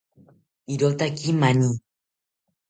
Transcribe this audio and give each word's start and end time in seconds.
Irotaki 0.75 1.35
mani 1.43 1.69